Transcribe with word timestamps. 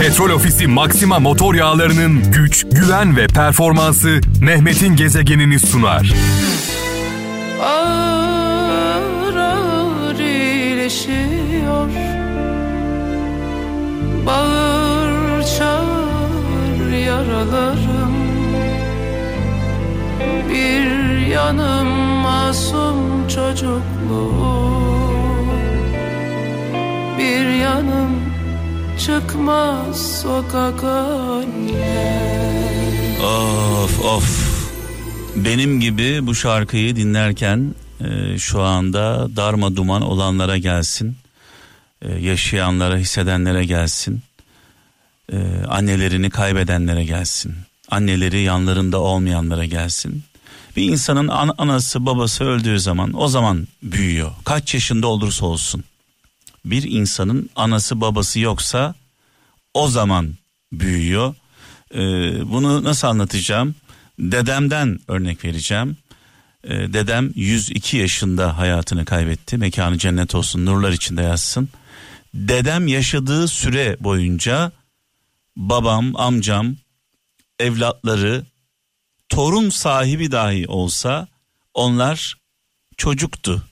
Petrol 0.00 0.30
Ofisi 0.30 0.66
Maxima 0.66 1.18
motor 1.18 1.54
yağlarının 1.54 2.32
güç, 2.32 2.66
güven 2.72 3.16
ve 3.16 3.26
performansı 3.26 4.20
Mehmet'in 4.40 4.96
gezegenini 4.96 5.58
sunar. 5.58 6.12
Ağır 7.62 9.36
ağır 9.36 10.18
iyileşiyor. 10.18 11.88
Bağır 14.26 15.42
çağır 15.58 16.92
yaralarım. 17.06 18.16
Bir 20.50 21.18
yanım 21.26 21.88
masum 22.22 23.28
çocukluğum. 23.28 24.76
Bir 27.18 27.48
yanım 27.48 28.25
çıkmaz 28.98 30.20
sokak 30.22 30.84
anne 30.84 32.16
Of 33.24 34.04
of. 34.04 34.56
Benim 35.36 35.80
gibi 35.80 36.26
bu 36.26 36.34
şarkıyı 36.34 36.96
dinlerken 36.96 37.74
e, 38.00 38.38
şu 38.38 38.62
anda 38.62 39.28
darma 39.36 39.76
duman 39.76 40.02
olanlara 40.02 40.56
gelsin. 40.58 41.16
E, 42.02 42.12
yaşayanlara, 42.14 42.96
hissedenlere 42.96 43.64
gelsin. 43.64 44.22
E, 45.32 45.36
annelerini 45.68 46.30
kaybedenlere 46.30 47.04
gelsin. 47.04 47.54
Anneleri 47.90 48.40
yanlarında 48.42 49.00
olmayanlara 49.00 49.64
gelsin. 49.64 50.22
Bir 50.76 50.82
insanın 50.82 51.28
an- 51.28 51.54
anası 51.58 52.06
babası 52.06 52.44
öldüğü 52.44 52.80
zaman 52.80 53.22
o 53.22 53.28
zaman 53.28 53.68
büyüyor. 53.82 54.30
Kaç 54.44 54.74
yaşında 54.74 55.06
olursa 55.06 55.46
olsun. 55.46 55.84
Bir 56.66 56.82
insanın 56.82 57.50
anası 57.56 58.00
babası 58.00 58.40
yoksa 58.40 58.94
o 59.74 59.88
zaman 59.88 60.34
büyüyor. 60.72 61.34
Ee, 61.94 61.98
bunu 62.52 62.84
nasıl 62.84 63.08
anlatacağım? 63.08 63.74
Dedemden 64.18 64.98
örnek 65.08 65.44
vereceğim. 65.44 65.96
Ee, 66.64 66.70
dedem 66.70 67.32
102 67.34 67.96
yaşında 67.96 68.58
hayatını 68.58 69.04
kaybetti. 69.04 69.56
Mekanı 69.56 69.98
cennet 69.98 70.34
olsun, 70.34 70.66
nurlar 70.66 70.92
içinde 70.92 71.22
yatsın. 71.22 71.68
Dedem 72.34 72.86
yaşadığı 72.86 73.48
süre 73.48 73.96
boyunca 74.00 74.72
babam, 75.56 76.16
amcam, 76.16 76.76
evlatları, 77.58 78.44
torun 79.28 79.70
sahibi 79.70 80.32
dahi 80.32 80.66
olsa 80.68 81.28
onlar 81.74 82.34
çocuktu. 82.96 83.62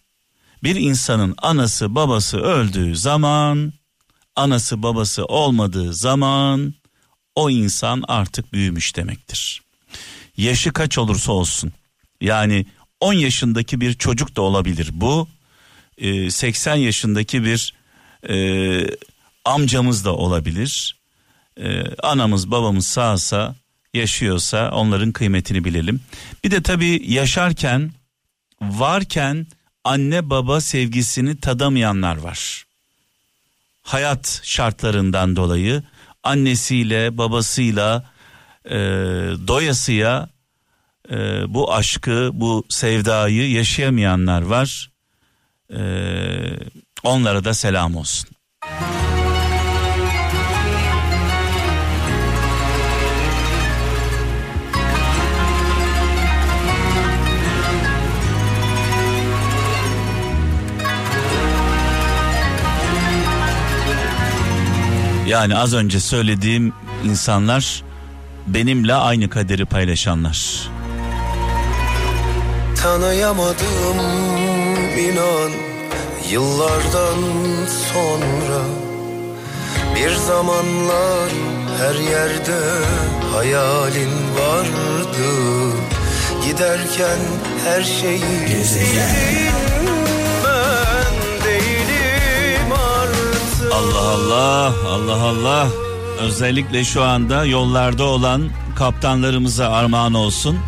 Bir 0.64 0.76
insanın 0.76 1.34
anası 1.38 1.94
babası 1.94 2.38
öldüğü 2.38 2.96
zaman, 2.96 3.72
anası 4.36 4.82
babası 4.82 5.24
olmadığı 5.24 5.94
zaman 5.94 6.74
o 7.34 7.50
insan 7.50 8.04
artık 8.08 8.52
büyümüş 8.52 8.96
demektir. 8.96 9.62
Yaşı 10.36 10.72
kaç 10.72 10.98
olursa 10.98 11.32
olsun. 11.32 11.72
Yani 12.20 12.66
10 13.00 13.12
yaşındaki 13.12 13.80
bir 13.80 13.94
çocuk 13.94 14.36
da 14.36 14.42
olabilir 14.42 14.90
bu. 14.92 15.28
Ee, 15.98 16.30
80 16.30 16.74
yaşındaki 16.74 17.44
bir 17.44 17.74
e, 18.28 18.36
amcamız 19.44 20.04
da 20.04 20.16
olabilir. 20.16 20.96
Ee, 21.60 21.82
anamız 22.02 22.50
babamız 22.50 22.86
sağsa 22.86 23.54
yaşıyorsa 23.94 24.70
onların 24.70 25.12
kıymetini 25.12 25.64
bilelim. 25.64 26.00
Bir 26.44 26.50
de 26.50 26.62
tabii 26.62 27.12
yaşarken 27.12 27.92
varken 28.60 29.46
anne 29.84 30.30
baba 30.30 30.60
sevgisini 30.60 31.40
tadamayanlar 31.40 32.16
var. 32.16 32.64
Hayat 33.82 34.41
şartlarından 34.42 35.36
dolayı 35.36 35.82
annesiyle 36.22 37.18
babasıyla 37.18 38.10
e, 38.64 38.78
doyasıya 39.48 40.28
e, 41.10 41.14
bu 41.54 41.74
aşkı 41.74 42.30
bu 42.32 42.64
sevdayı 42.68 43.50
yaşayamayanlar 43.50 44.42
var. 44.42 44.91
E, 45.76 45.81
onlara 47.03 47.44
da 47.44 47.54
selam 47.54 47.97
olsun. 47.97 48.34
Yani 65.26 65.56
az 65.56 65.74
önce 65.74 66.00
söylediğim 66.00 66.72
insanlar 67.04 67.82
benimle 68.46 68.94
aynı 68.94 69.30
kaderi 69.30 69.64
paylaşanlar. 69.64 70.68
Tanıyamadım 72.82 73.98
inan. 74.98 75.50
Yıllardan 76.30 77.20
sonra 77.92 78.62
Bir 79.96 80.14
zamanlar 80.14 81.30
her 81.78 81.94
yerde 81.94 82.58
hayalin 83.32 84.10
vardı. 84.38 85.30
Giderken 86.44 87.18
her 87.64 87.82
şeyi 87.82 88.46
Gezegen 88.48 89.84
Allah 93.74 93.98
Allah 93.98 94.74
Allah 94.86 95.22
Allah 95.22 95.68
özellikle 96.20 96.84
şu 96.84 97.02
anda 97.02 97.44
yollarda 97.44 98.04
olan 98.04 98.50
kaptanlarımıza 98.76 99.70
armağan 99.70 100.14
olsun. 100.14 100.58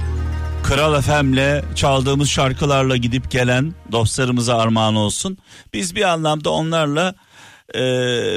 Kral 0.63 1.01
FM'le 1.01 1.75
çaldığımız 1.75 2.29
şarkılarla 2.29 2.97
gidip 2.97 3.31
gelen 3.31 3.75
dostlarımıza 3.93 4.57
armağan 4.59 4.95
olsun. 4.95 5.39
Biz 5.73 5.95
bir 5.97 6.03
anlamda 6.03 6.51
onlarla 6.51 7.15
e, 7.75 7.81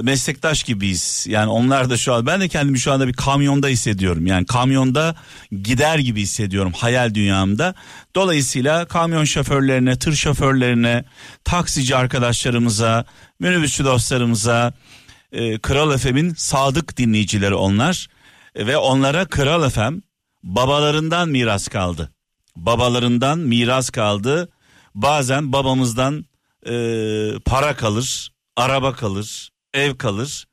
meslektaş 0.04 0.64
gibiyiz. 0.64 1.26
Yani 1.30 1.50
onlar 1.50 1.90
da 1.90 1.98
şu 1.98 2.14
an 2.14 2.26
ben 2.26 2.42
de 2.42 2.48
kendimi 2.48 2.80
şu 2.80 2.92
anda 2.92 3.08
bir 3.08 3.14
kamyonda 3.14 3.68
hissediyorum. 3.68 4.26
Yani 4.28 4.46
kamyonda 4.46 5.16
gider 5.52 6.00
gibi 6.00 6.22
hissediyorum 6.22 6.74
hayal 6.74 7.14
dünyamda. 7.14 7.76
Dolayısıyla 8.16 8.86
kamyon 8.86 9.24
şoförlerine, 9.24 10.00
tır 10.00 10.14
şoförlerine, 10.14 11.06
taksici 11.44 11.96
arkadaşlarımıza, 11.96 13.06
minibüsçü 13.40 13.86
dostlarımıza, 13.86 14.74
e, 15.32 15.60
Kral 15.60 15.98
FM'in 15.98 16.34
sadık 16.34 16.98
dinleyicileri 16.98 17.56
onlar. 17.56 18.08
E, 18.56 18.68
ve 18.68 18.78
onlara 18.78 19.26
Kral 19.26 19.70
FM 19.70 20.00
babalarından 20.44 21.30
miras 21.30 21.68
kaldı. 21.68 22.12
Babalarından 22.56 23.40
miras 23.40 23.90
kaldı. 23.90 24.50
Bazen 24.96 25.54
babamızdan 25.54 26.26
e, 26.70 26.74
para 27.46 27.76
kalır, 27.76 28.30
araba 28.60 28.94
kalır, 28.94 29.50
ev 29.74 29.98
kalır. 29.98 30.48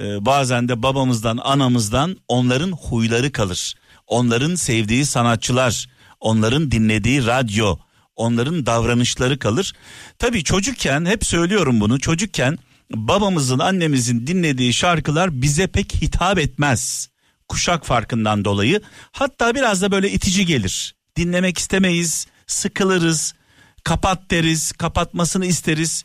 E, 0.00 0.26
bazen 0.26 0.68
de 0.68 0.82
babamızdan, 0.82 1.38
anamızdan 1.42 2.16
onların 2.28 2.72
huyları 2.72 3.32
kalır. 3.32 3.74
Onların 4.06 4.54
sevdiği 4.54 5.06
sanatçılar, 5.06 5.88
onların 6.20 6.70
dinlediği 6.70 7.26
radyo, 7.26 7.76
onların 8.16 8.66
davranışları 8.66 9.38
kalır. 9.38 9.72
Tabii 10.18 10.44
çocukken 10.44 11.04
hep 11.04 11.26
söylüyorum 11.26 11.80
bunu. 11.80 12.00
Çocukken 12.00 12.58
babamızın, 12.90 13.58
annemizin 13.58 14.26
dinlediği 14.26 14.72
şarkılar 14.72 15.42
bize 15.42 15.66
pek 15.66 15.94
hitap 15.94 16.38
etmez. 16.38 17.08
Kuşak 17.48 17.86
farkından 17.86 18.44
dolayı. 18.44 18.80
Hatta 19.12 19.54
biraz 19.54 19.82
da 19.82 19.92
böyle 19.92 20.10
itici 20.10 20.46
gelir. 20.46 20.94
Dinlemek 21.16 21.58
istemeyiz, 21.58 22.26
sıkılırız, 22.46 23.34
kapat 23.84 24.30
deriz, 24.30 24.72
kapatmasını 24.72 25.46
isteriz. 25.46 26.04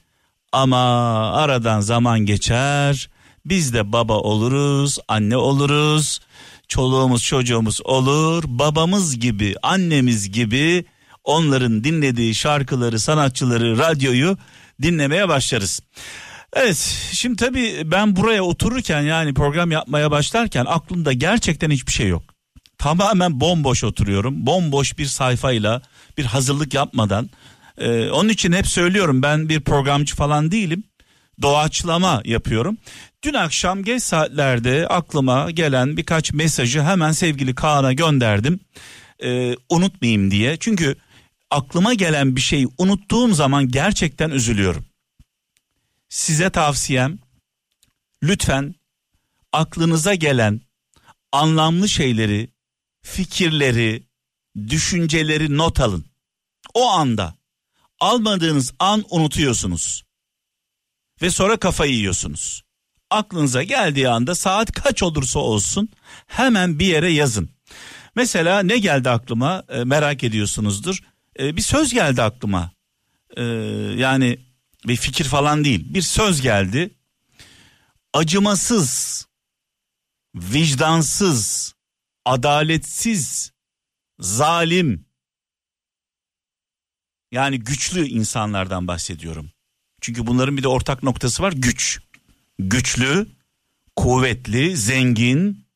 Ama 0.52 1.32
aradan 1.32 1.80
zaman 1.80 2.20
geçer. 2.20 3.10
Biz 3.46 3.74
de 3.74 3.92
baba 3.92 4.14
oluruz, 4.14 4.98
anne 5.08 5.38
oluruz. 5.38 6.20
Çoluğumuz 6.68 7.24
çocuğumuz 7.24 7.82
olur. 7.84 8.44
Babamız 8.48 9.20
gibi, 9.20 9.56
annemiz 9.64 10.32
gibi 10.32 10.86
onların 11.24 11.84
dinlediği 11.84 12.36
şarkıları, 12.36 13.00
sanatçıları, 13.00 13.78
radyoyu 13.78 14.38
dinlemeye 14.82 15.30
başlarız. 15.30 15.82
Evet 16.54 16.78
şimdi 17.12 17.36
tabii 17.36 17.82
ben 17.86 18.16
buraya 18.16 18.42
otururken 18.44 19.02
yani 19.02 19.34
program 19.34 19.72
yapmaya 19.72 20.12
başlarken 20.12 20.66
aklımda 20.66 21.14
gerçekten 21.14 21.72
hiçbir 21.72 21.92
şey 21.92 22.08
yok. 22.08 22.24
Tamamen 22.78 23.40
bomboş 23.40 23.84
oturuyorum. 23.84 24.46
Bomboş 24.46 24.98
bir 24.98 25.06
sayfayla 25.06 25.82
bir 26.18 26.26
hazırlık 26.26 26.74
yapmadan. 26.74 27.30
Ee, 27.78 28.10
onun 28.10 28.30
için 28.30 28.52
hep 28.52 28.68
söylüyorum 28.68 29.22
ben 29.22 29.50
bir 29.50 29.62
programcı 29.62 30.16
falan 30.16 30.52
değilim. 30.52 30.84
Doğaçlama 31.42 32.22
yapıyorum. 32.26 32.78
Dün 33.24 33.34
akşam 33.34 33.84
geç 33.84 34.04
saatlerde 34.04 34.88
aklıma 34.88 35.52
gelen 35.52 35.98
birkaç 35.98 36.34
mesajı 36.34 36.82
hemen 36.82 37.12
sevgili 37.12 37.56
Kaan'a 37.56 37.94
gönderdim. 37.94 38.60
Ee, 39.24 39.56
unutmayayım 39.70 40.32
diye. 40.32 40.58
Çünkü 40.60 40.96
aklıma 41.52 41.94
gelen 41.94 42.36
bir 42.36 42.42
şeyi 42.42 42.68
unuttuğum 42.78 43.34
zaman 43.34 43.68
gerçekten 43.68 44.30
üzülüyorum 44.30 44.86
size 46.10 46.50
tavsiyem 46.50 47.20
lütfen 48.24 48.76
aklınıza 49.54 50.16
gelen 50.16 50.62
anlamlı 51.32 51.90
şeyleri, 51.90 52.50
fikirleri, 53.02 54.04
düşünceleri 54.70 55.58
not 55.58 55.80
alın. 55.80 56.06
O 56.74 56.90
anda 56.90 57.37
almadığınız 58.00 58.74
an 58.80 59.04
unutuyorsunuz. 59.10 60.04
Ve 61.22 61.30
sonra 61.30 61.58
kafayı 61.58 61.94
yiyorsunuz. 61.94 62.64
Aklınıza 63.10 63.64
geldiği 63.64 64.10
anda 64.10 64.36
saat 64.36 64.72
kaç 64.72 65.04
olursa 65.04 65.40
olsun 65.40 65.90
hemen 66.28 66.80
bir 66.80 66.86
yere 66.86 67.12
yazın. 67.12 67.50
Mesela 68.16 68.60
ne 68.60 68.78
geldi 68.78 69.10
aklıma 69.10 69.64
e, 69.70 69.84
merak 69.84 70.24
ediyorsunuzdur. 70.24 71.00
E, 71.40 71.58
bir 71.58 71.62
söz 71.62 71.94
geldi 71.94 72.22
aklıma. 72.22 72.72
E, 73.38 73.44
yani 73.98 74.40
bir 74.88 74.96
fikir 74.96 75.26
falan 75.26 75.64
değil. 75.64 75.94
Bir 75.94 76.02
söz 76.02 76.42
geldi. 76.42 76.90
Acımasız, 78.14 79.26
vicdansız, 80.36 81.74
adaletsiz, 82.26 83.52
zalim, 84.20 85.07
yani 87.32 87.60
güçlü 87.60 88.08
insanlardan 88.08 88.88
bahsediyorum. 88.88 89.52
Çünkü 90.02 90.28
bunların 90.28 90.58
bir 90.58 90.64
de 90.64 90.68
ortak 90.68 91.04
noktası 91.04 91.44
var 91.44 91.54
güç. 91.54 92.00
Güçlü, 92.60 93.28
kuvvetli, 93.96 94.78
zengin 94.78 95.68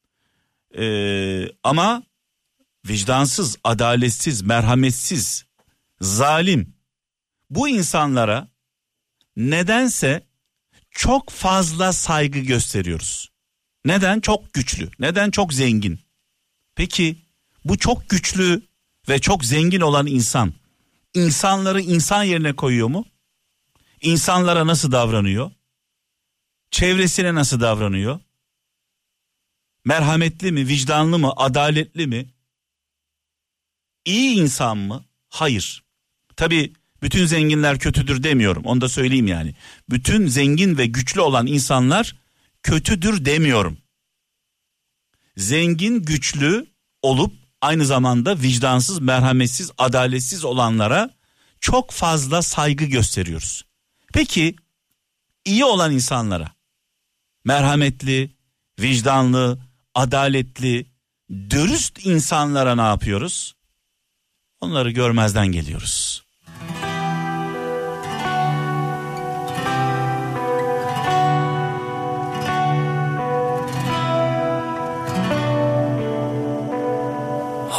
ee, 0.77 1.47
ama 1.63 2.03
vicdansız, 2.87 3.57
adaletsiz, 3.63 4.41
merhametsiz, 4.41 5.45
zalim. 6.01 6.73
Bu 7.49 7.69
insanlara 7.69 8.47
nedense 9.37 10.23
çok 10.91 11.29
fazla 11.29 11.93
saygı 11.93 12.39
gösteriyoruz. 12.39 13.31
Neden? 13.85 14.19
Çok 14.19 14.53
güçlü. 14.53 14.89
Neden? 14.99 15.31
Çok 15.31 15.53
zengin. 15.53 15.99
Peki 16.75 17.15
bu 17.65 17.77
çok 17.77 18.09
güçlü 18.09 18.61
ve 19.09 19.19
çok 19.19 19.45
zengin 19.45 19.81
olan 19.81 20.07
insan 20.07 20.53
insanları 21.13 21.81
insan 21.81 22.23
yerine 22.23 22.53
koyuyor 22.53 22.87
mu? 22.87 23.05
İnsanlara 24.01 24.67
nasıl 24.67 24.91
davranıyor? 24.91 25.51
Çevresine 26.71 27.35
nasıl 27.35 27.61
davranıyor? 27.61 28.19
Merhametli 29.85 30.51
mi, 30.51 30.67
vicdanlı 30.67 31.19
mı, 31.19 31.33
adaletli 31.35 32.07
mi? 32.07 32.29
İyi 34.05 34.35
insan 34.35 34.77
mı? 34.77 35.05
Hayır. 35.29 35.83
Tabi 36.35 36.73
bütün 37.01 37.25
zenginler 37.25 37.79
kötüdür 37.79 38.23
demiyorum. 38.23 38.65
Onu 38.65 38.81
da 38.81 38.89
söyleyeyim 38.89 39.27
yani. 39.27 39.55
Bütün 39.89 40.27
zengin 40.27 40.77
ve 40.77 40.85
güçlü 40.85 41.21
olan 41.21 41.47
insanlar 41.47 42.15
kötüdür 42.63 43.25
demiyorum. 43.25 43.77
Zengin, 45.37 46.01
güçlü 46.01 46.65
olup 47.01 47.40
aynı 47.61 47.85
zamanda 47.85 48.39
vicdansız, 48.39 48.99
merhametsiz, 48.99 49.71
adaletsiz 49.77 50.45
olanlara 50.45 51.09
çok 51.59 51.91
fazla 51.91 52.41
saygı 52.41 52.85
gösteriyoruz. 52.85 53.65
Peki 54.13 54.55
iyi 55.45 55.65
olan 55.65 55.91
insanlara 55.91 56.51
merhametli, 57.45 58.35
vicdanlı, 58.79 59.59
adaletli, 59.95 60.85
dürüst 61.29 62.05
insanlara 62.05 62.75
ne 62.75 62.81
yapıyoruz? 62.81 63.55
Onları 64.59 64.91
görmezden 64.91 65.47
geliyoruz. 65.47 66.23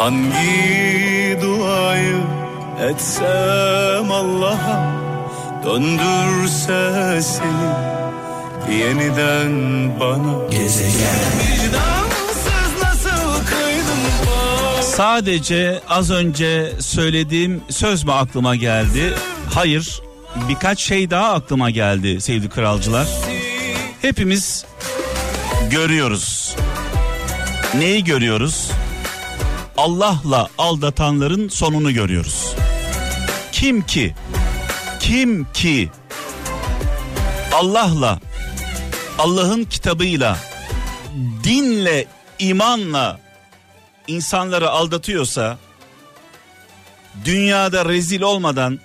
Hangi 0.02 1.38
duayı 1.42 2.16
etsem 2.80 4.10
Allah'a 4.10 4.92
döndürse 5.64 7.20
seni 7.22 8.78
yeniden 8.78 9.52
bana 10.00 10.48
gezegen 10.50 11.42
Sadece 14.82 15.80
az 15.88 16.10
önce 16.10 16.72
söylediğim 16.80 17.62
söz 17.70 18.04
mü 18.04 18.12
aklıma 18.12 18.56
geldi? 18.56 19.14
Hayır, 19.54 20.02
birkaç 20.48 20.80
şey 20.80 21.10
daha 21.10 21.32
aklıma 21.32 21.70
geldi 21.70 22.20
sevgili 22.20 22.48
kralcılar. 22.48 23.06
Hepimiz 24.02 24.64
görüyoruz. 25.70 26.56
Neyi 27.74 28.04
görüyoruz? 28.04 28.70
Allah'la 29.82 30.48
aldatanların 30.58 31.48
sonunu 31.48 31.94
görüyoruz. 31.94 32.54
Kim 33.52 33.82
ki 33.82 34.14
kim 35.00 35.52
ki 35.52 35.90
Allah'la 37.52 38.20
Allah'ın 39.18 39.64
kitabıyla 39.64 40.38
dinle 41.44 42.06
imanla 42.38 43.20
insanları 44.06 44.70
aldatıyorsa 44.70 45.58
dünyada 47.24 47.84
rezil 47.84 48.20
olmadan 48.20 48.78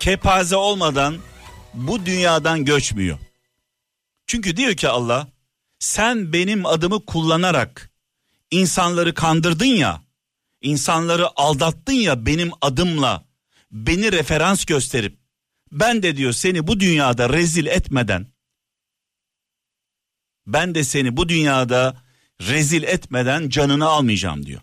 kepaze 0.00 0.56
olmadan 0.56 1.16
bu 1.74 2.06
dünyadan 2.06 2.64
göçmüyor. 2.64 3.18
Çünkü 4.26 4.56
diyor 4.56 4.74
ki 4.74 4.88
Allah 4.88 5.28
sen 5.78 6.32
benim 6.32 6.66
adımı 6.66 7.06
kullanarak 7.06 7.91
insanları 8.52 9.14
kandırdın 9.14 9.64
ya, 9.64 10.02
insanları 10.60 11.40
aldattın 11.40 11.92
ya 11.92 12.26
benim 12.26 12.50
adımla, 12.60 13.24
beni 13.70 14.12
referans 14.12 14.64
gösterip 14.64 15.18
ben 15.72 16.02
de 16.02 16.16
diyor 16.16 16.32
seni 16.32 16.66
bu 16.66 16.80
dünyada 16.80 17.28
rezil 17.28 17.66
etmeden 17.66 18.32
ben 20.46 20.74
de 20.74 20.84
seni 20.84 21.16
bu 21.16 21.28
dünyada 21.28 22.02
rezil 22.40 22.82
etmeden 22.82 23.48
canını 23.48 23.86
almayacağım 23.86 24.46
diyor. 24.46 24.60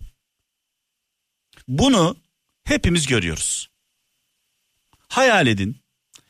Bunu 1.68 2.18
hepimiz 2.64 3.08
görüyoruz. 3.08 3.70
Hayal 5.08 5.48
edin. 5.48 5.78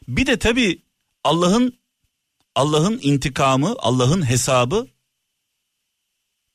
Bir 0.08 0.26
de 0.26 0.40
tabi 0.40 0.82
Allah'ın 1.24 1.80
Allah'ın 2.56 3.00
intikamı, 3.02 3.76
Allah'ın 3.80 4.30
hesabı 4.30 4.88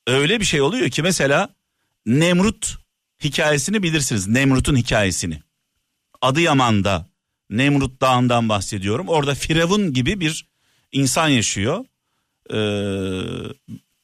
öyle 0.07 0.41
bir 0.41 0.45
şey 0.45 0.61
oluyor 0.61 0.91
ki 0.91 1.03
mesela 1.03 1.49
Nemrut 2.07 2.79
hikayesini 3.25 3.83
bilirsiniz. 3.83 4.29
Nemrut'un 4.29 4.77
hikayesini. 4.77 5.43
Adıyaman'da 6.23 7.09
Nemrut 7.51 8.01
Dağı'ndan 8.01 8.49
bahsediyorum. 8.49 9.09
Orada 9.09 9.35
Firavun 9.35 9.93
gibi 9.93 10.21
bir 10.21 10.47
insan 10.93 11.29
yaşıyor. 11.29 11.85
Ee, 12.51 12.55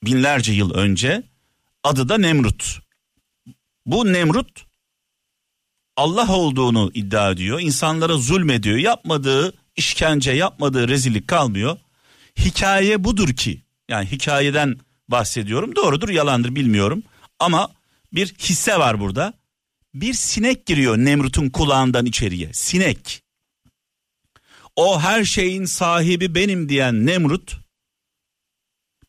binlerce 0.04 0.52
yıl 0.52 0.74
önce. 0.74 1.22
Adı 1.84 2.08
da 2.08 2.18
Nemrut. 2.18 2.80
Bu 3.86 4.12
Nemrut 4.12 4.64
Allah 5.96 6.32
olduğunu 6.32 6.90
iddia 6.94 7.30
ediyor. 7.30 7.60
İnsanlara 7.60 8.16
zulmediyor. 8.16 8.76
Yapmadığı 8.76 9.54
işkence, 9.76 10.32
yapmadığı 10.32 10.88
rezillik 10.88 11.28
kalmıyor. 11.28 11.78
Hikaye 12.38 13.04
budur 13.04 13.28
ki. 13.28 13.62
Yani 13.88 14.06
hikayeden 14.10 14.78
bahsediyorum. 15.10 15.76
Doğrudur 15.76 16.08
yalandır 16.08 16.54
bilmiyorum. 16.54 17.02
Ama 17.38 17.70
bir 18.12 18.34
hisse 18.34 18.78
var 18.78 19.00
burada. 19.00 19.34
Bir 19.94 20.14
sinek 20.14 20.66
giriyor 20.66 20.98
Nemrut'un 20.98 21.50
kulağından 21.50 22.06
içeriye. 22.06 22.52
Sinek. 22.52 23.22
O 24.76 25.00
her 25.00 25.24
şeyin 25.24 25.64
sahibi 25.64 26.34
benim 26.34 26.68
diyen 26.68 27.06
Nemrut 27.06 27.60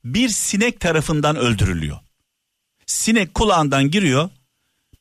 bir 0.03 0.29
sinek 0.29 0.79
tarafından 0.79 1.35
öldürülüyor. 1.35 1.97
Sinek 2.85 3.33
kulağından 3.33 3.91
giriyor, 3.91 4.29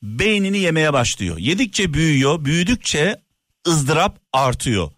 beynini 0.02 0.58
yemeye 0.58 0.92
başlıyor. 0.92 1.38
Yedikçe 1.38 1.94
büyüyor, 1.94 2.44
büyüdükçe 2.44 3.22
ızdırap 3.66 4.20
artıyor. 4.32 4.92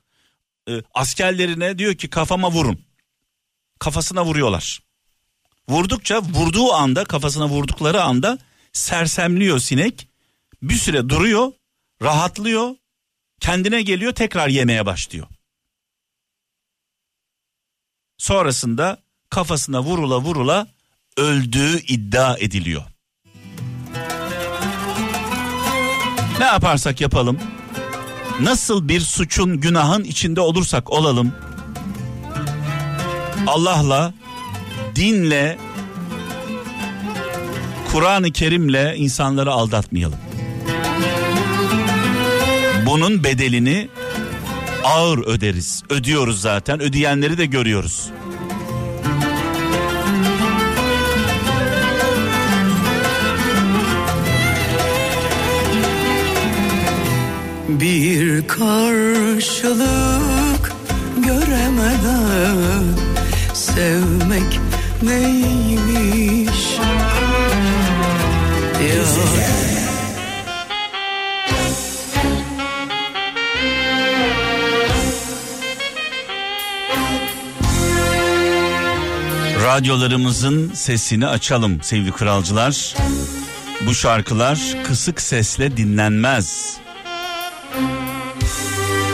E, 0.68 0.72
askerlerine 0.94 1.78
diyor 1.78 1.94
ki 1.94 2.10
kafama 2.10 2.50
vurun. 2.50 2.80
Kafasına 3.78 4.24
vuruyorlar. 4.24 4.80
Vurdukça 5.68 6.22
vurduğu 6.22 6.72
anda 6.72 7.04
kafasına 7.04 7.48
vurdukları 7.48 8.02
anda 8.02 8.38
sersemliyor 8.72 9.58
sinek. 9.58 10.08
Bir 10.62 10.74
süre 10.74 11.08
duruyor, 11.08 11.52
rahatlıyor, 12.02 12.74
kendine 13.40 13.82
geliyor 13.82 14.12
tekrar 14.12 14.48
yemeye 14.48 14.86
başlıyor. 14.86 15.26
Sonrasında 18.18 19.02
kafasına 19.30 19.82
vurula 19.82 20.20
vurula 20.20 20.66
öldüğü 21.16 21.80
iddia 21.80 22.36
ediliyor. 22.38 22.82
Ne 26.38 26.44
yaparsak 26.44 27.00
yapalım, 27.00 27.38
nasıl 28.40 28.88
bir 28.88 29.00
suçun 29.00 29.60
günahın 29.60 30.04
içinde 30.04 30.40
olursak 30.40 30.90
olalım, 30.90 31.34
Allah'la 33.46 34.14
dinle, 34.96 35.58
Kur'an-ı 37.92 38.32
Kerim'le 38.32 38.94
insanları 38.96 39.52
aldatmayalım. 39.52 40.18
Bunun 42.86 43.24
bedelini 43.24 43.88
ağır 44.84 45.18
öderiz. 45.18 45.82
Ödüyoruz 45.90 46.40
zaten. 46.40 46.82
Ödeyenleri 46.82 47.38
de 47.38 47.46
görüyoruz. 47.46 48.10
Bir 57.68 58.48
karşılık 58.48 59.92
göremeden 61.16 62.82
sevmek 63.54 64.60
neymiş? 65.02 66.78
Ya 68.82 69.02
Radyolarımızın 79.64 80.70
sesini 80.74 81.26
açalım 81.26 81.82
sevgili 81.82 82.12
kralcılar. 82.12 82.94
Bu 83.86 83.94
şarkılar 83.94 84.58
kısık 84.84 85.20
sesle 85.20 85.76
dinlenmez. 85.76 86.76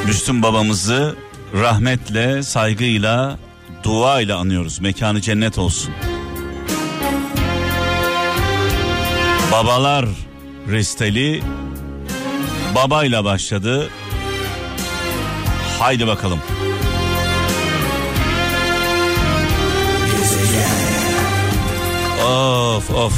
Müslüm 0.07 0.43
babamızı 0.43 1.17
rahmetle, 1.55 2.43
saygıyla, 2.43 3.39
duayla 3.83 4.39
anıyoruz. 4.39 4.81
Mekanı 4.81 5.21
cennet 5.21 5.59
olsun. 5.59 5.95
Babalar 9.53 10.07
resteli 10.69 11.43
babayla 12.75 13.25
başladı. 13.25 13.91
Haydi 15.79 16.07
bakalım. 16.07 16.39
Of 22.27 22.91
of. 22.91 23.13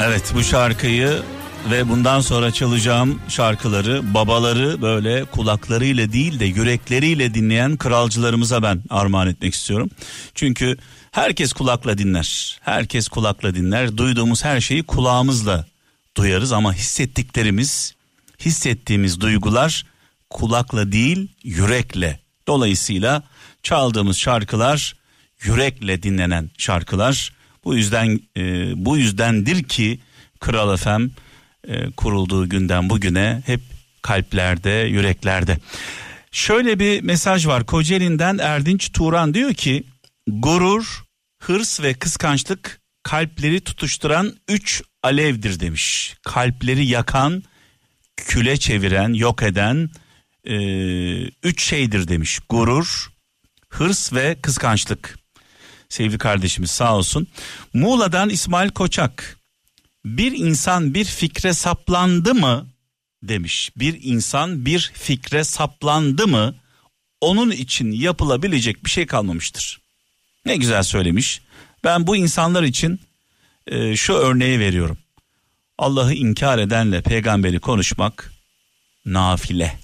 Evet 0.00 0.32
bu 0.34 0.42
şarkıyı 0.42 1.22
ve 1.70 1.88
bundan 1.88 2.20
sonra 2.20 2.50
çalacağım 2.50 3.20
şarkıları 3.28 4.14
babaları 4.14 4.82
böyle 4.82 5.24
kulaklarıyla 5.24 6.12
değil 6.12 6.40
de 6.40 6.44
yürekleriyle 6.44 7.34
dinleyen 7.34 7.76
kralcılarımıza 7.76 8.62
ben 8.62 8.82
armağan 8.90 9.28
etmek 9.28 9.54
istiyorum. 9.54 9.90
Çünkü 10.34 10.76
herkes 11.10 11.52
kulakla 11.52 11.98
dinler. 11.98 12.58
Herkes 12.60 13.08
kulakla 13.08 13.54
dinler. 13.54 13.96
Duyduğumuz 13.96 14.44
her 14.44 14.60
şeyi 14.60 14.82
kulağımızla 14.82 15.66
duyarız 16.16 16.52
ama 16.52 16.74
hissettiklerimiz, 16.74 17.94
hissettiğimiz 18.40 19.20
duygular 19.20 19.86
kulakla 20.30 20.92
değil 20.92 21.28
yürekle. 21.44 22.20
Dolayısıyla 22.46 23.22
çaldığımız 23.62 24.16
şarkılar 24.16 24.96
yürekle 25.42 26.02
dinlenen 26.02 26.50
şarkılar. 26.58 27.32
Bu 27.64 27.74
yüzden 27.74 28.20
e, 28.36 28.72
bu 28.84 28.96
yüzdendir 28.96 29.62
ki 29.62 30.00
Kral 30.40 30.76
FM 30.76 31.06
e, 31.68 31.90
kurulduğu 31.90 32.48
günden 32.48 32.90
bugüne 32.90 33.42
hep 33.46 33.60
kalplerde, 34.02 34.70
yüreklerde. 34.70 35.58
Şöyle 36.32 36.78
bir 36.78 37.02
mesaj 37.02 37.46
var. 37.46 37.66
Kocaeli'nden 37.66 38.38
Erdinç 38.38 38.92
Turan 38.92 39.34
diyor 39.34 39.54
ki 39.54 39.84
gurur, 40.26 41.04
hırs 41.42 41.80
ve 41.80 41.94
kıskançlık 41.94 42.80
kalpleri 43.02 43.60
tutuşturan 43.60 44.36
üç 44.48 44.82
alevdir 45.02 45.60
demiş. 45.60 46.14
Kalpleri 46.24 46.86
yakan, 46.86 47.42
küle 48.16 48.56
çeviren, 48.56 49.12
yok 49.12 49.42
eden 49.42 49.90
e, 50.44 50.56
üç 51.42 51.62
şeydir 51.62 52.08
demiş. 52.08 52.40
Gurur, 52.48 53.12
hırs 53.68 54.12
ve 54.12 54.36
kıskançlık. 54.42 55.18
Sevgili 55.88 56.18
kardeşimiz 56.18 56.70
sağ 56.70 56.96
olsun. 56.96 57.26
Muğla'dan 57.74 58.28
İsmail 58.28 58.70
Koçak. 58.70 59.41
Bir 60.04 60.32
insan 60.32 60.94
bir 60.94 61.04
fikre 61.04 61.52
saplandı 61.52 62.34
mı 62.34 62.68
demiş. 63.22 63.70
Bir 63.76 63.98
insan 64.02 64.66
bir 64.66 64.92
fikre 64.94 65.44
saplandı 65.44 66.26
mı 66.26 66.54
onun 67.20 67.50
için 67.50 67.92
yapılabilecek 67.92 68.84
bir 68.84 68.90
şey 68.90 69.06
kalmamıştır. 69.06 69.80
Ne 70.46 70.56
güzel 70.56 70.82
söylemiş. 70.82 71.40
Ben 71.84 72.06
bu 72.06 72.16
insanlar 72.16 72.62
için 72.62 73.00
e, 73.66 73.96
şu 73.96 74.12
örneği 74.12 74.60
veriyorum. 74.60 74.98
Allah'ı 75.78 76.14
inkar 76.14 76.58
edenle 76.58 77.02
peygamberi 77.02 77.60
konuşmak 77.60 78.32
nafile. 79.06 79.78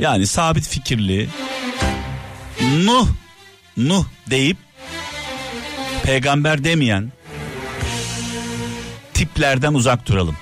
Yani 0.00 0.26
sabit 0.26 0.68
fikirli 0.68 1.28
Nuh 2.84 3.08
Nuh 3.76 4.04
deyip 4.30 4.56
peygamber 6.02 6.64
demeyen 6.64 7.12
tiplerden 9.14 9.74
uzak 9.74 10.08
duralım. 10.08 10.36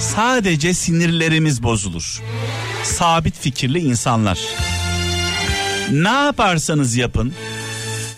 Sadece 0.00 0.74
sinirlerimiz 0.74 1.62
bozulur. 1.62 2.22
Sabit 2.84 3.38
fikirli 3.38 3.78
insanlar. 3.78 4.38
Ne 5.90 6.08
yaparsanız 6.08 6.96
yapın 6.96 7.32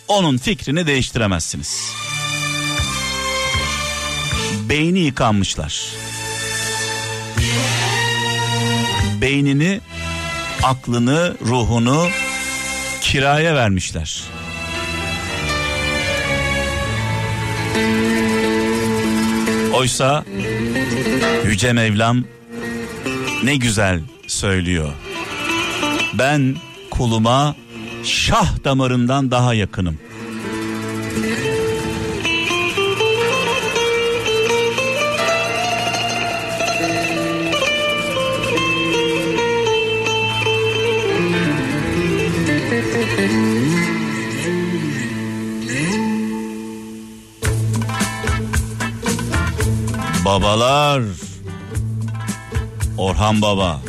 onun 0.09 0.39
fikrini 0.39 0.87
değiştiremezsiniz. 0.87 1.93
Beyni 4.69 4.99
yıkanmışlar. 4.99 5.87
Beynini, 9.21 9.81
aklını, 10.63 11.37
ruhunu 11.47 12.09
kiraya 13.01 13.55
vermişler. 13.55 14.23
Oysa 19.73 20.25
Yüce 21.47 21.73
Mevlam 21.73 22.25
ne 23.45 23.57
güzel 23.57 24.01
söylüyor. 24.27 24.93
Ben 26.15 26.57
kuluma 26.91 27.57
şah 28.05 28.65
damarından 28.65 29.31
daha 29.31 29.55
yakınım. 29.55 29.99
Babalar. 50.25 51.03
Orhan 52.97 53.41
Baba. 53.43 53.81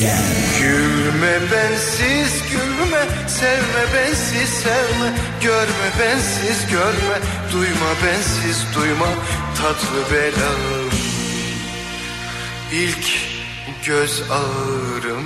Gülme 0.00 1.40
bensiz 1.52 2.42
gülme 2.52 3.28
Sevme 3.28 3.94
bensiz 3.94 4.48
sevme. 4.48 5.14
Görme 5.42 5.90
bensiz 6.00 6.70
görme 6.70 7.18
Duyma 7.52 7.90
bensiz 8.06 8.64
duyma. 8.74 9.08
Tatlı 9.56 10.14
belam. 10.14 10.90
İlk 12.72 13.06
göz 13.86 14.22
ağrım 14.30 15.24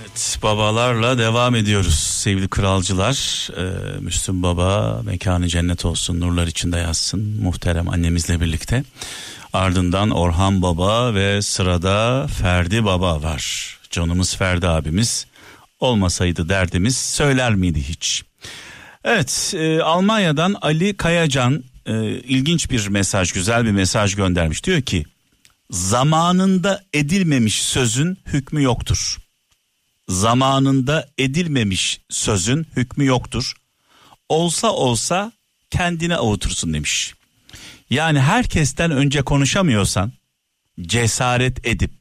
Evet, 0.00 0.38
babalarla 0.42 1.18
devam 1.18 1.54
ediyoruz. 1.54 2.07
Sevgili 2.18 2.48
kralcılar. 2.48 3.48
Ee, 3.56 4.00
Müslüm 4.00 4.42
Baba 4.42 5.02
mekanı 5.04 5.48
cennet 5.48 5.84
olsun 5.84 6.20
nurlar 6.20 6.46
içinde 6.46 6.78
yazsın 6.78 7.42
muhterem 7.42 7.88
annemizle 7.88 8.40
birlikte. 8.40 8.84
Ardından 9.52 10.10
Orhan 10.10 10.62
Baba 10.62 11.14
ve 11.14 11.42
sırada 11.42 12.26
Ferdi 12.26 12.84
Baba 12.84 13.22
var. 13.22 13.76
Canımız 13.90 14.36
Ferdi 14.36 14.68
abimiz 14.68 15.26
olmasaydı 15.80 16.48
derdimiz 16.48 16.96
söyler 16.96 17.54
miydi 17.54 17.82
hiç? 17.88 18.24
Evet 19.04 19.54
e, 19.56 19.82
Almanya'dan 19.82 20.56
Ali 20.60 20.96
Kayacan 20.96 21.64
e, 21.86 22.04
ilginç 22.10 22.70
bir 22.70 22.88
mesaj 22.88 23.32
güzel 23.32 23.64
bir 23.64 23.72
mesaj 23.72 24.14
göndermiş. 24.14 24.64
Diyor 24.64 24.82
ki 24.82 25.04
zamanında 25.70 26.84
edilmemiş 26.92 27.62
sözün 27.62 28.18
hükmü 28.26 28.62
yoktur. 28.62 29.18
Zamanında 30.08 31.08
edilmemiş 31.18 32.00
sözün 32.10 32.66
hükmü 32.76 33.04
yoktur. 33.04 33.52
Olsa 34.28 34.72
olsa 34.72 35.32
kendine 35.70 36.16
avutursun 36.16 36.74
demiş. 36.74 37.14
Yani 37.90 38.20
herkesten 38.20 38.90
önce 38.90 39.22
konuşamıyorsan 39.22 40.12
cesaret 40.80 41.66
edip 41.66 41.92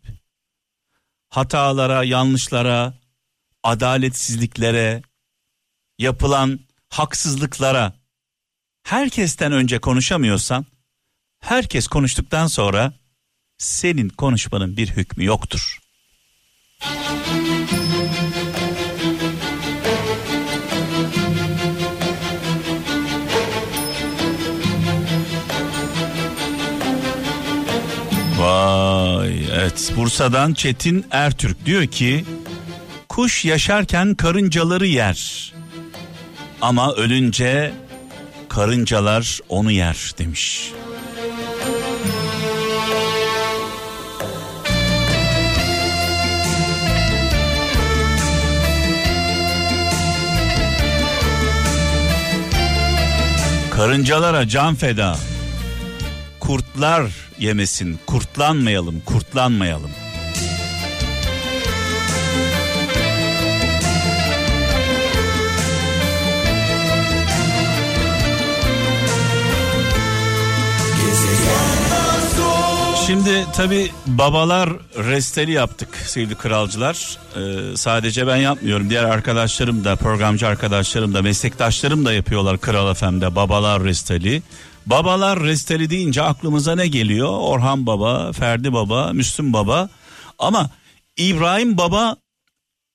hatalara, 1.30 2.04
yanlışlara, 2.04 2.94
adaletsizliklere, 3.64 5.02
yapılan 6.00 6.60
haksızlıklara 6.90 7.94
herkesten 8.84 9.52
önce 9.52 9.80
konuşamıyorsan 9.80 10.66
herkes 11.40 11.88
konuştuktan 11.88 12.48
sonra 12.48 12.94
senin 13.58 14.10
konuşmanın 14.10 14.78
bir 14.78 14.88
hükmü 14.88 15.24
yoktur. 15.24 15.80
Bursa'dan 29.96 30.54
Çetin 30.54 31.06
Ertürk 31.12 31.66
diyor 31.66 31.88
ki 31.88 32.26
kuş 33.10 33.46
yaşarken 33.46 34.16
karıncaları 34.16 34.88
yer 34.88 35.54
ama 36.62 36.94
ölünce 36.94 37.74
karıncalar 38.50 39.40
onu 39.50 39.72
yer 39.72 40.12
demiş. 40.18 40.72
Karıncalara 53.72 54.48
can 54.48 54.76
feda. 54.76 55.18
Kurtlar 56.40 57.27
yemesin, 57.40 58.00
kurtlanmayalım, 58.08 59.02
kurtlanmayalım. 59.06 59.92
Şimdi 73.08 73.46
tabi 73.54 73.92
babalar 74.06 74.70
resteli 74.98 75.52
yaptık 75.52 75.96
sevgili 75.96 76.36
kralcılar. 76.36 77.18
Ee, 77.36 77.78
sadece 77.78 78.28
ben 78.28 78.36
yapmıyorum. 78.38 78.90
Diğer 78.90 79.04
arkadaşlarım 79.04 79.84
da 79.84 79.96
programcı 79.96 80.48
arkadaşlarım 80.48 81.14
da 81.14 81.22
meslektaşlarım 81.22 82.06
da 82.06 82.14
yapıyorlar 82.14 82.58
Kral 82.58 82.94
FM'de 82.94 83.36
babalar 83.36 83.84
resteli. 83.84 84.42
Babalar 84.86 85.44
resteli 85.44 85.90
deyince 85.90 86.22
aklımıza 86.22 86.76
ne 86.76 86.88
geliyor? 86.88 87.30
Orhan 87.32 87.86
Baba, 87.86 88.34
Ferdi 88.34 88.74
Baba, 88.74 89.14
Müslüm 89.14 89.54
Baba. 89.54 89.90
Ama 90.40 90.70
İbrahim 91.18 91.78
Baba 91.78 92.16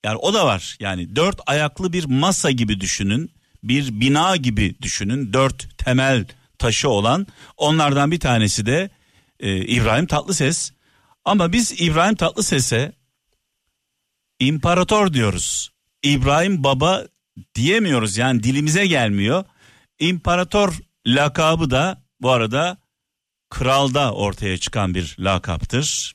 yani 0.05 0.17
o 0.17 0.33
da 0.33 0.45
var. 0.45 0.77
Yani 0.79 1.15
dört 1.15 1.39
ayaklı 1.45 1.93
bir 1.93 2.05
masa 2.05 2.51
gibi 2.51 2.79
düşünün. 2.79 3.31
Bir 3.63 3.99
bina 4.01 4.35
gibi 4.35 4.75
düşünün. 4.81 5.33
Dört 5.33 5.77
temel 5.77 6.25
taşı 6.57 6.89
olan 6.89 7.27
onlardan 7.57 8.11
bir 8.11 8.19
tanesi 8.19 8.65
de 8.65 8.89
e, 9.43 9.65
İbrahim 9.65 10.05
Tatlıses. 10.05 10.71
Ama 11.25 11.51
biz 11.51 11.81
İbrahim 11.81 12.15
Tatlıses'e 12.15 12.91
imparator 14.39 15.13
diyoruz. 15.13 15.71
İbrahim 16.03 16.63
Baba 16.63 17.03
diyemiyoruz 17.55 18.17
yani 18.17 18.43
dilimize 18.43 18.87
gelmiyor. 18.87 19.45
İmparator 19.99 20.73
lakabı 21.07 21.71
da 21.71 22.01
bu 22.21 22.31
arada 22.31 22.77
kralda 23.49 24.13
ortaya 24.13 24.57
çıkan 24.57 24.95
bir 24.95 25.15
lakaptır. 25.19 26.13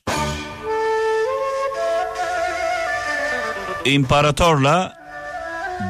İmparatorla 3.85 4.99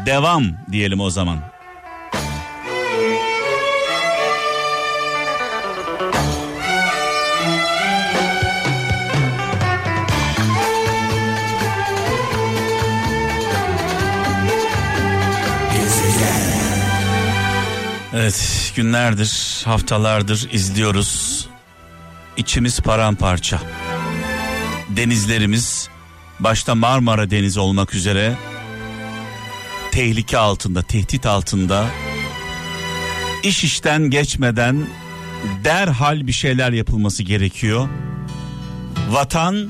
devam 0.06 0.58
diyelim 0.72 1.00
o 1.00 1.10
zaman. 1.10 1.59
Evet 18.14 18.74
günlerdir 18.76 19.62
haftalardır 19.66 20.50
izliyoruz. 20.52 21.48
İçimiz 22.38 22.80
paramparça. 22.80 23.62
Denizlerimiz 24.90 25.90
başta 26.40 26.76
Marmara 26.76 27.32
Denizi 27.32 27.60
olmak 27.60 27.94
üzere 27.94 28.36
tehlike 29.92 30.38
altında, 30.38 30.82
tehdit 30.82 31.26
altında. 31.26 31.88
İş 33.44 33.64
işten 33.64 34.10
geçmeden 34.10 34.88
derhal 35.64 36.28
bir 36.28 36.32
şeyler 36.32 36.72
yapılması 36.72 37.24
gerekiyor. 37.24 37.90
Vatan, 39.10 39.70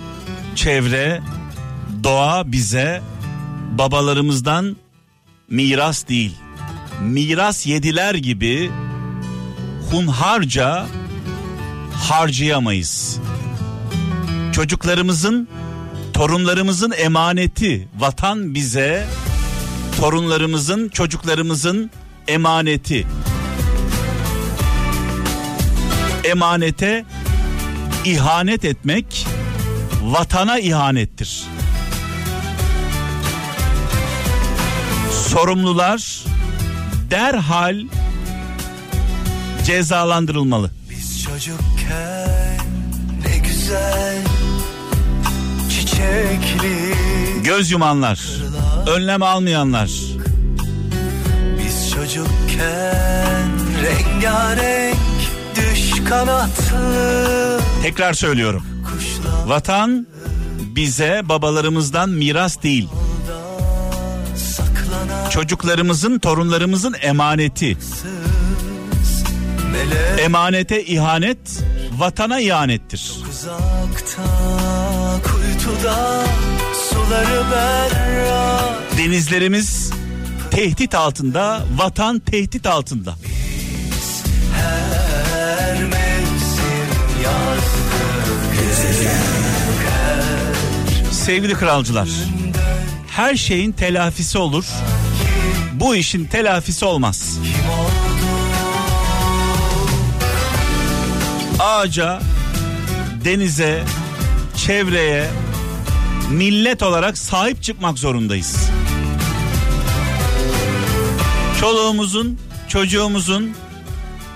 çevre, 0.55 1.21
doğa 2.03 2.51
bize 2.51 3.01
babalarımızdan 3.77 4.77
miras 5.49 6.07
değil 6.07 6.35
miras 7.01 7.65
yediler 7.65 8.15
gibi 8.15 8.71
hunharca 9.91 10.85
harcayamayız. 11.93 13.19
Çocuklarımızın, 14.51 15.47
torunlarımızın 16.13 16.93
emaneti 16.97 17.87
vatan 17.99 18.53
bize, 18.53 19.07
torunlarımızın, 19.99 20.89
çocuklarımızın 20.89 21.91
emaneti. 22.27 23.07
Emanete 26.23 27.05
ihanet 28.05 28.65
etmek 28.65 29.25
vatana 30.03 30.59
ihanettir. 30.59 31.43
Sorumlular 35.11 36.23
derhal 37.11 37.77
cezalandırılmalı. 39.65 40.71
Biz 40.89 41.23
çocukken 41.23 42.57
ne 43.25 43.37
güzel 43.37 44.17
çiçekli 45.69 46.93
Göz 47.43 47.71
yumanlar, 47.71 48.19
önlem 48.87 49.23
almayanlar, 49.23 49.89
Biz 51.59 51.91
çocukken 51.91 53.49
rengarenk 53.83 54.97
düş 55.55 56.03
kanatlı 56.09 57.59
tekrar 57.83 58.13
söylüyorum. 58.13 58.63
Vatan 59.45 60.07
bize 60.75 61.21
babalarımızdan 61.25 62.09
miras 62.09 62.63
değil. 62.63 62.89
Çocuklarımızın, 65.29 66.19
torunlarımızın 66.19 66.95
emaneti. 67.01 67.77
Emanete 70.19 70.85
ihanet, 70.85 71.63
vatana 71.97 72.39
ihanettir. 72.39 73.11
uzakta 73.29 74.23
kuytuda 75.23 76.23
Denizlerimiz 78.97 79.91
tehdit 80.51 80.95
altında, 80.95 81.63
vatan 81.75 82.19
tehdit 82.19 82.67
altında. 82.67 83.15
Sevgili 91.11 91.53
kralcılar, 91.53 92.09
her 93.07 93.35
şeyin 93.35 93.71
telafisi 93.71 94.37
olur. 94.37 94.65
Bu 95.79 95.95
işin 95.95 96.25
telafisi 96.25 96.85
olmaz. 96.85 97.39
Ağaca, 101.59 102.19
denize, 103.25 103.83
çevreye 104.57 105.27
millet 106.29 106.83
olarak 106.83 107.17
sahip 107.17 107.63
çıkmak 107.63 107.99
zorundayız. 107.99 108.69
Çoluğumuzun, 111.59 112.39
çocuğumuzun, 112.67 113.55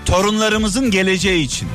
torunlarımızın 0.04 0.90
geleceği 0.90 1.44
için. 1.44 1.68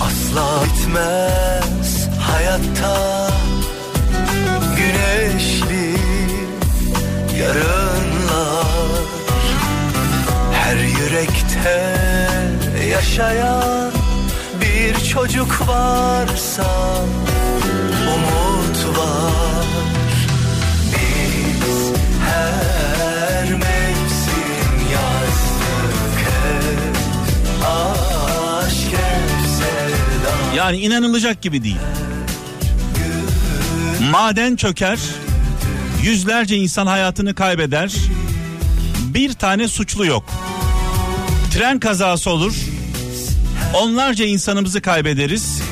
Asla 0.00 0.64
bitmez 0.64 2.08
hayatta 2.20 3.21
yarınlar 7.42 8.66
Her 10.52 10.76
yürekte 10.76 11.96
yaşayan 12.90 13.92
bir 14.60 15.04
çocuk 15.04 15.68
varsa 15.68 16.66
Umut 18.14 18.98
var 18.98 19.66
Biz 20.92 21.92
her 22.28 23.52
mevsim 23.52 24.74
yazdık 24.92 26.18
hep 26.18 27.64
Aşk 27.66 28.92
hep 28.92 29.46
sevda 29.58 30.54
Yani 30.56 30.76
inanılacak 30.76 31.42
gibi 31.42 31.62
değil. 31.64 31.76
Maden 34.10 34.56
çöker, 34.56 34.98
yüzlerce 36.02 36.56
insan 36.56 36.86
hayatını 36.86 37.34
kaybeder. 37.34 37.92
Bir 39.14 39.32
tane 39.32 39.68
suçlu 39.68 40.06
yok. 40.06 40.24
Tren 41.52 41.80
kazası 41.80 42.30
olur. 42.30 42.54
Onlarca 43.74 44.24
insanımızı 44.24 44.80
kaybederiz. 44.80 45.62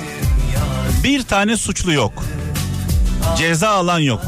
Bir 1.05 1.23
tane 1.23 1.57
suçlu 1.57 1.93
yok. 1.93 2.25
Ceza 3.39 3.69
alan 3.69 3.99
yok. 3.99 4.23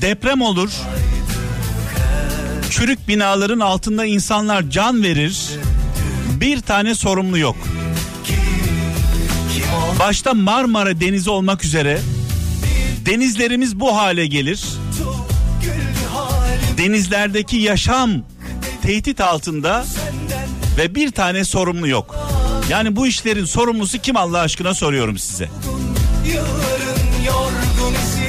Deprem 0.00 0.42
olur. 0.42 0.70
Çürük 2.70 3.08
binaların 3.08 3.60
altında 3.60 4.04
insanlar 4.04 4.70
can 4.70 5.02
verir. 5.02 5.50
Bir 6.40 6.60
tane 6.60 6.94
sorumlu 6.94 7.38
yok. 7.38 7.56
Başta 9.98 10.34
Marmara 10.34 11.00
Denizi 11.00 11.30
olmak 11.30 11.64
üzere 11.64 12.00
denizlerimiz 13.06 13.80
bu 13.80 13.96
hale 13.96 14.26
gelir. 14.26 14.64
Denizlerdeki 16.78 17.56
yaşam 17.56 18.10
tehdit 18.82 19.20
altında 19.20 19.84
ve 20.78 20.94
bir 20.94 21.10
tane 21.10 21.44
sorumlu 21.44 21.88
yok. 21.88 22.16
Yani 22.68 22.96
bu 22.96 23.06
işlerin 23.06 23.44
sorumlusu 23.44 23.98
kim 23.98 24.16
Allah 24.16 24.38
aşkına 24.40 24.74
soruyorum 24.74 25.18
size. 25.18 25.48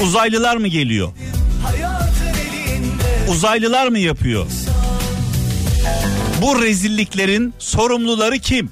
Uzaylılar 0.04 0.58
mı 0.58 0.68
geliyor? 0.68 1.12
Uzaylılar 3.30 3.88
mı 3.88 4.00
yapıyor? 4.00 4.46
Bu 6.42 6.62
rezilliklerin 6.62 7.54
sorumluları 7.60 8.40
kim? 8.40 8.72